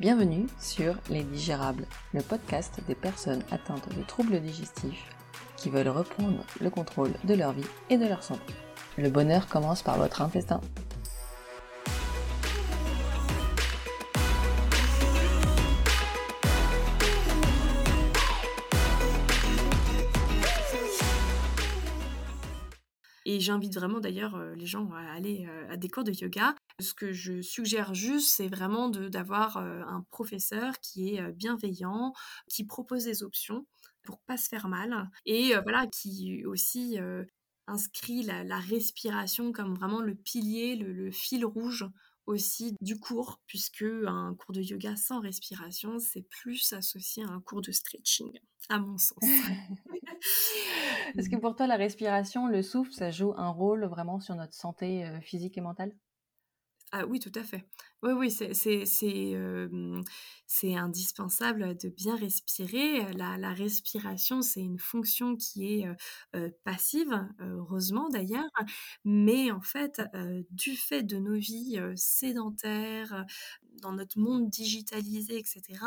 Bienvenue 0.00 0.46
sur 0.58 0.94
Les 1.10 1.22
Digérables, 1.24 1.84
le 2.14 2.22
podcast 2.22 2.80
des 2.88 2.94
personnes 2.94 3.42
atteintes 3.50 3.94
de 3.94 4.02
troubles 4.02 4.40
digestifs 4.40 5.04
qui 5.58 5.68
veulent 5.68 5.90
reprendre 5.90 6.42
le 6.58 6.70
contrôle 6.70 7.12
de 7.24 7.34
leur 7.34 7.52
vie 7.52 7.66
et 7.90 7.98
de 7.98 8.06
leur 8.06 8.22
santé. 8.22 8.54
Le 8.96 9.10
bonheur 9.10 9.46
commence 9.46 9.82
par 9.82 9.98
votre 9.98 10.22
intestin. 10.22 10.62
Et 23.32 23.38
j'invite 23.38 23.76
vraiment 23.76 24.00
d'ailleurs 24.00 24.34
euh, 24.34 24.56
les 24.56 24.66
gens 24.66 24.90
à 24.90 25.12
aller 25.12 25.46
euh, 25.48 25.70
à 25.70 25.76
des 25.76 25.88
cours 25.88 26.02
de 26.02 26.10
yoga. 26.10 26.56
Ce 26.80 26.94
que 26.94 27.12
je 27.12 27.42
suggère 27.42 27.94
juste, 27.94 28.30
c'est 28.30 28.48
vraiment 28.48 28.88
d'avoir 28.88 29.58
euh, 29.58 29.82
un 29.86 30.04
professeur 30.10 30.80
qui 30.80 31.14
est 31.14 31.32
bienveillant, 31.34 32.12
qui 32.48 32.64
propose 32.64 33.04
des 33.04 33.22
options 33.22 33.68
pour 34.02 34.18
pas 34.22 34.36
se 34.36 34.48
faire 34.48 34.66
mal 34.66 35.08
et 35.26 35.52
voilà 35.62 35.86
qui 35.86 36.44
aussi 36.46 36.98
inscrit 37.70 38.22
la, 38.22 38.58
respiration 38.58 39.52
comme 39.52 39.74
vraiment 39.74 40.00
le 40.00 40.14
pilier, 40.14 40.76
le, 40.76 41.10
fil 41.10 41.44
rouge 41.44 41.86
aussi 42.26 42.74
du 42.80 42.98
cours, 42.98 43.40
puisque 43.46 43.84
un 44.06 44.34
cours 44.34 44.54
de 44.54 44.60
yoga 44.60 44.94
sans 44.96 45.20
respiration, 45.20 45.98
c'est 45.98 46.22
plus 46.22 46.72
associé 46.72 47.24
à 47.24 47.28
un 47.28 47.40
cours 47.40 47.62
de 47.62 47.72
stretching, 47.72 48.38
à 48.68 48.78
mon 48.78 48.98
sens. 48.98 49.18
Est-ce 51.16 51.28
que 51.28 51.36
pour 51.36 51.56
toi, 51.56 51.66
la 51.66 51.76
respiration, 51.76 52.46
le 52.46 52.62
souffle, 52.62 52.92
ça 52.92 53.10
joue 53.10 53.32
un 53.36 53.48
rôle 53.48 53.84
vraiment 53.86 54.20
sur 54.20 54.36
notre 54.36 54.54
santé 54.54 55.04
euh, 55.04 55.20
physique 55.20 55.58
et 55.58 55.60
mentale? 55.60 55.92
Ah 56.92 57.06
oui, 57.06 57.20
tout 57.20 57.30
à 57.36 57.42
fait. 57.44 57.64
Oui, 58.02 58.12
oui, 58.12 58.30
c'est 60.46 60.74
indispensable 60.74 61.76
de 61.76 61.88
bien 61.88 62.16
respirer. 62.16 63.12
La, 63.12 63.36
la 63.38 63.52
respiration, 63.52 64.42
c'est 64.42 64.60
une 64.60 64.78
fonction 64.78 65.36
qui 65.36 65.80
est 65.82 65.86
passive, 66.64 67.28
heureusement 67.40 68.08
d'ailleurs, 68.08 68.50
mais 69.04 69.50
en 69.52 69.60
fait, 69.60 70.02
du 70.50 70.76
fait 70.76 71.02
de 71.02 71.18
nos 71.18 71.36
vies 71.36 71.78
sédentaires, 71.96 73.24
dans 73.82 73.92
notre 73.92 74.18
monde 74.18 74.50
digitalisé, 74.50 75.38
etc., 75.38 75.78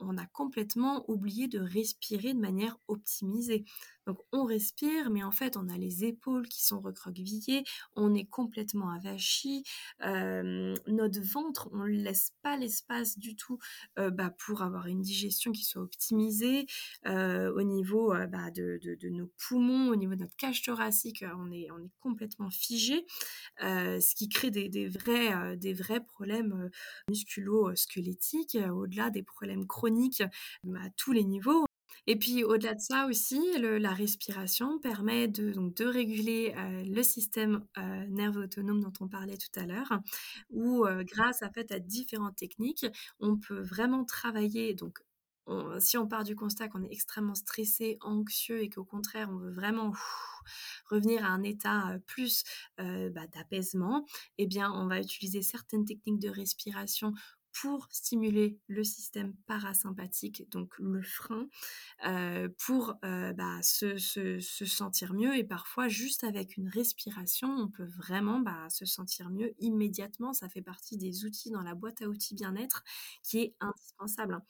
on 0.00 0.18
a 0.18 0.26
complètement 0.26 1.04
oublié 1.08 1.48
de 1.48 1.60
respirer 1.60 2.34
de 2.34 2.38
manière 2.40 2.76
optimisée. 2.88 3.64
Donc 4.06 4.18
on 4.32 4.44
respire, 4.44 5.10
mais 5.10 5.22
en 5.22 5.30
fait 5.30 5.56
on 5.56 5.68
a 5.68 5.78
les 5.78 6.04
épaules 6.04 6.48
qui 6.48 6.64
sont 6.64 6.80
recroquevillées, 6.80 7.64
on 7.96 8.14
est 8.14 8.26
complètement 8.26 8.90
avachi, 8.90 9.64
notre 10.00 11.20
ventre, 11.20 11.68
on 11.72 11.84
ne 11.84 11.88
laisse 11.88 12.32
pas 12.42 12.56
l'espace 12.56 13.18
du 13.18 13.36
tout 13.36 13.58
bah, 13.96 14.30
pour 14.38 14.62
avoir 14.62 14.86
une 14.86 15.00
digestion 15.00 15.52
qui 15.52 15.64
soit 15.64 15.82
optimisée. 15.82 16.66
Au 17.06 17.62
niveau 17.62 18.14
bah, 18.28 18.50
de, 18.50 19.08
nos 19.08 19.30
poumons, 19.38 19.88
au 19.88 19.96
niveau 19.96 20.14
de 20.14 20.20
notre 20.20 20.36
cage 20.36 20.62
thoracique, 20.62 21.24
on 21.38 21.50
est, 21.50 21.70
on 21.70 21.78
est 21.78 21.92
complètement 22.00 22.50
figé, 22.50 23.06
ce 23.60 24.14
qui 24.14 24.28
crée 24.28 24.50
des, 24.50 24.88
vrais, 24.88 25.56
des 25.56 25.72
vrais 25.72 26.00
problèmes 26.00 26.70
musculo-squelettiques, 27.08 28.58
au-delà 28.72 29.10
des 29.10 29.22
problèmes 29.22 29.66
chroniques 29.66 30.22
bah, 30.64 30.80
à 30.84 30.90
tous 30.90 31.12
les 31.12 31.24
niveaux. 31.24 31.64
Et 32.06 32.16
puis 32.16 32.44
au-delà 32.44 32.74
de 32.74 32.80
ça 32.80 33.06
aussi, 33.06 33.40
la 33.58 33.92
respiration 33.92 34.78
permet 34.78 35.28
de, 35.28 35.54
réguler 35.84 36.54
le 36.86 37.02
système 37.02 37.64
nerveux 38.08 38.44
autonome 38.44 38.80
dont 38.80 38.92
on 39.00 39.08
parlait 39.08 39.36
tout 39.36 39.58
à 39.58 39.66
l'heure, 39.66 40.00
où 40.50 40.84
grâce 41.04 41.42
à, 41.42 41.50
fait, 41.50 41.72
à 41.72 41.78
différentes 41.78 42.36
techniques, 42.36 42.86
on 43.20 43.36
peut 43.36 43.60
vraiment 43.60 44.04
travailler. 44.04 44.74
Donc, 44.74 44.98
si 45.78 45.98
on 45.98 46.06
part 46.06 46.24
du 46.24 46.34
constat 46.36 46.68
qu'on 46.68 46.82
est 46.82 46.92
extrêmement 46.92 47.34
stressé, 47.34 47.98
anxieux 48.00 48.62
et 48.62 48.70
qu'au 48.70 48.84
contraire 48.84 49.28
on 49.30 49.36
veut 49.36 49.52
vraiment 49.52 49.92
revenir 50.90 51.24
à 51.24 51.28
un 51.28 51.42
état 51.42 51.98
plus 52.06 52.44
bah, 52.78 53.26
d'apaisement, 53.32 54.06
eh 54.38 54.46
bien 54.46 54.72
on 54.72 54.86
va 54.86 55.00
utiliser 55.00 55.42
certaines 55.42 55.84
techniques 55.84 56.18
de 56.18 56.30
respiration 56.30 57.12
pour 57.54 57.86
stimuler 57.90 58.58
le 58.66 58.82
système 58.82 59.34
parasympathique, 59.46 60.50
donc 60.50 60.76
le 60.78 61.02
frein, 61.02 61.48
euh, 62.04 62.48
pour 62.66 62.96
euh, 63.04 63.32
bah, 63.32 63.60
se, 63.62 63.96
sentir 64.40 65.14
mieux. 65.14 65.36
Et 65.36 65.44
parfois, 65.44 65.88
juste 65.88 66.24
avec 66.24 66.56
une 66.56 66.68
respiration, 66.68 67.48
on 67.48 67.68
peut 67.68 67.88
vraiment 67.96 68.40
bah, 68.40 68.68
se 68.70 68.84
sentir 68.84 69.30
mieux 69.30 69.54
immédiatement. 69.60 70.32
Ça 70.32 70.48
fait 70.48 70.62
partie 70.62 70.96
des 70.96 71.24
outils 71.24 71.50
dans 71.50 71.62
la 71.62 71.74
boîte 71.74 72.02
à 72.02 72.08
outils 72.08 72.34
bien-être 72.34 72.82
qui 73.22 73.38
est 73.38 73.54
indispensable. 73.60 74.42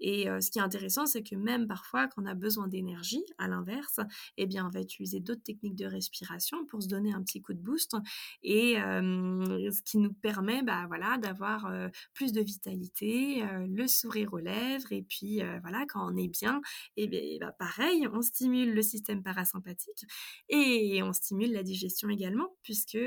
Et 0.00 0.26
ce 0.40 0.50
qui 0.50 0.58
est 0.58 0.62
intéressant, 0.62 1.06
c'est 1.06 1.22
que 1.22 1.34
même 1.34 1.66
parfois, 1.66 2.08
quand 2.08 2.22
on 2.22 2.26
a 2.26 2.34
besoin 2.34 2.68
d'énergie, 2.68 3.24
à 3.38 3.48
l'inverse, 3.48 4.00
eh 4.36 4.46
bien, 4.46 4.66
on 4.66 4.70
va 4.70 4.80
utiliser 4.80 5.20
d'autres 5.20 5.42
techniques 5.42 5.76
de 5.76 5.86
respiration 5.86 6.64
pour 6.66 6.82
se 6.82 6.88
donner 6.88 7.12
un 7.12 7.22
petit 7.22 7.40
coup 7.40 7.54
de 7.54 7.60
boost. 7.60 7.96
Et 8.42 8.74
ce 8.76 9.82
qui 9.82 9.98
nous 9.98 10.12
permet, 10.12 10.62
bah, 10.62 10.84
voilà, 10.88 11.18
d'avoir 11.18 11.72
plus 12.14 12.32
de 12.32 12.40
vitalité, 12.40 13.42
le 13.68 13.86
sourire 13.86 14.32
aux 14.32 14.38
lèvres. 14.38 14.92
Et 14.92 15.02
puis, 15.02 15.40
voilà, 15.62 15.84
quand 15.88 16.12
on 16.12 16.16
est 16.16 16.28
bien, 16.28 16.60
eh 16.96 17.06
bien, 17.06 17.20
bah, 17.40 17.52
pareil, 17.58 18.06
on 18.12 18.22
stimule 18.22 18.74
le 18.74 18.82
système 18.82 19.22
parasympathique 19.22 20.04
et 20.48 21.02
on 21.02 21.12
stimule 21.12 21.52
la 21.52 21.62
digestion 21.62 22.08
également, 22.08 22.54
puisque 22.62 22.98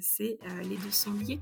c'est 0.00 0.38
les 0.62 0.76
deux 0.76 0.90
sont 0.90 1.14
liés. 1.14 1.40